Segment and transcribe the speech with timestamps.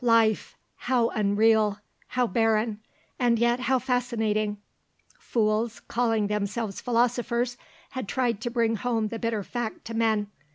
[0.03, 0.57] Life,
[0.89, 2.79] how unreal, how barren,
[3.19, 4.57] and yet, how fascinating!
[5.19, 7.55] Fools, calling themselves philosophers,
[7.91, 10.31] had tried to bring home the bitter fact to men.